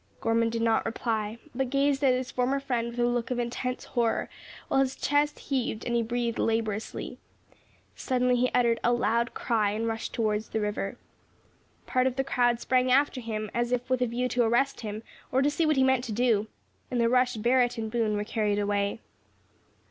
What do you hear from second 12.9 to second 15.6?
after him, as if with a view to arrest him, or to